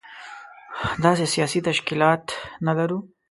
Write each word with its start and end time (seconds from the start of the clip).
داسې 1.03 1.25
سياسي 1.33 1.59
تشکيلات 1.69 2.23
نه 2.65 2.73
لرو. 2.77 2.99